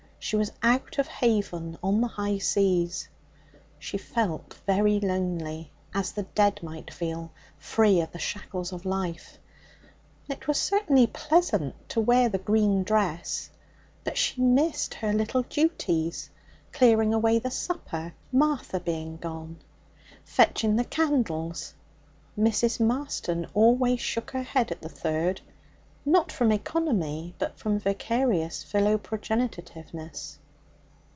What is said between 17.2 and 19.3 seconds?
the supper, Martha being